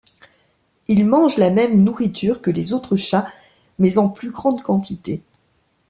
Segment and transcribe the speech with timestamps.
[0.87, 3.27] Il mange la même nourriture que les autres chats
[3.77, 5.21] mais en plus grande quantité.